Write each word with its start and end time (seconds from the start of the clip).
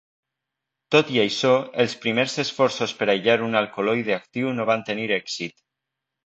Tot 0.93 1.09
i 1.15 1.19
això, 1.23 1.51
els 1.83 1.93
primers 2.05 2.37
esforços 2.43 2.95
per 3.03 3.09
aïllar 3.15 3.37
un 3.49 3.59
alcaloide 3.61 4.17
actiu 4.17 4.57
no 4.61 4.67
van 4.71 4.87
tenir 4.89 5.07
èxit. 5.21 5.63